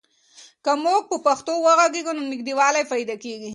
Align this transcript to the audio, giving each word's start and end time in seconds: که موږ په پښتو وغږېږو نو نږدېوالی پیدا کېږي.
که 0.63 0.71
موږ 0.83 1.01
په 1.11 1.17
پښتو 1.25 1.53
وغږېږو 1.65 2.11
نو 2.17 2.23
نږدېوالی 2.33 2.83
پیدا 2.93 3.15
کېږي. 3.23 3.49